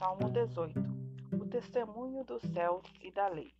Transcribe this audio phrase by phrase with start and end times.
[0.00, 0.80] Salmo 18
[1.38, 3.52] O testemunho dos céus e da lei.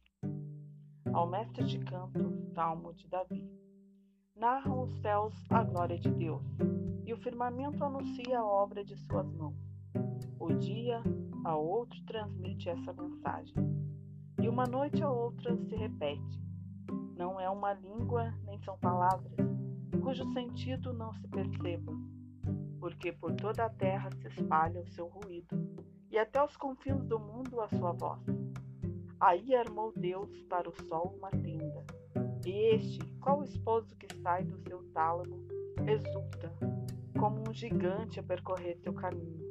[1.12, 3.46] Ao mestre de canto, Salmo de Davi.
[4.34, 6.42] Narram os céus a glória de Deus,
[7.04, 9.54] e o firmamento anuncia a obra de suas mãos.
[10.38, 11.02] O dia
[11.44, 13.54] a outro transmite essa mensagem,
[14.40, 16.42] e uma noite a outra se repete.
[17.18, 19.30] Não é uma língua nem são palavras,
[20.02, 21.92] cujo sentido não se perceba,
[22.78, 25.60] porque por toda a terra se espalha o seu ruído
[26.10, 28.20] e até os confins do mundo a sua voz.
[29.20, 31.84] Aí armou Deus para o sol uma tenda,
[32.44, 35.46] e este, qual esposo que sai do seu tálamo,
[35.86, 36.52] exulta,
[37.18, 39.44] como um gigante a percorrer seu caminho.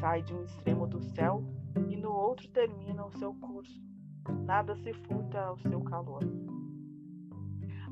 [0.00, 1.44] Sai de um extremo do céu
[1.88, 3.80] e no outro termina o seu curso.
[4.44, 6.22] Nada se furta ao seu calor.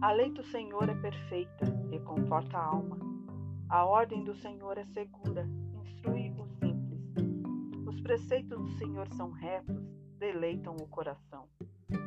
[0.00, 2.98] A lei do Senhor é perfeita, reconforta a alma.
[3.68, 5.46] A ordem do Senhor é segura,
[8.08, 9.76] preceitos do Senhor são retos,
[10.16, 11.46] deleitam o coração.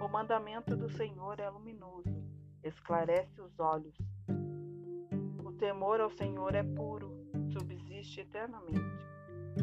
[0.04, 2.10] O mandamento do Senhor é luminoso,
[2.64, 3.96] esclarece os olhos.
[5.46, 8.82] O temor ao Senhor é puro, subsiste eternamente.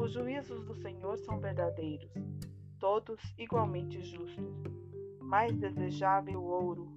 [0.00, 2.12] Os juízos do Senhor são verdadeiros,
[2.78, 4.62] todos igualmente justos.
[5.20, 6.92] Mais desejável o ouro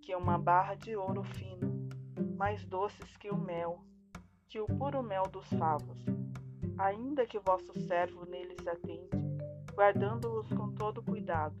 [0.00, 1.90] que uma barra de ouro fino,
[2.34, 3.84] mais doces que o mel,
[4.48, 6.23] que o puro mel dos favos
[6.78, 9.16] ainda que vosso servo neles se atente,
[9.74, 11.54] guardando-os com todo cuidado.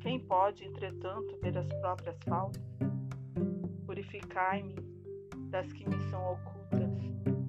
[0.00, 2.62] Quem pode, entretanto, ver as próprias faltas?
[3.84, 4.74] Purificai-me
[5.50, 6.90] das que me são ocultas.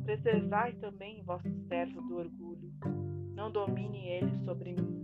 [0.03, 2.73] Preservai também vosso servo do orgulho.
[3.33, 5.03] Não domine ele sobre mim.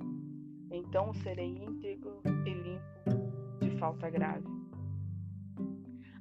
[0.72, 4.46] Então serei íntegro e limpo de falta grave.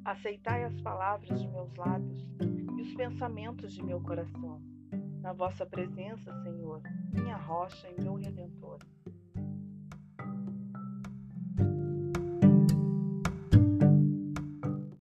[0.04, 2.24] Aceitai as palavras de meus lábios
[2.78, 4.60] e os pensamentos de meu coração
[5.26, 6.80] na vossa presença, Senhor,
[7.12, 8.78] minha rocha e meu redentor.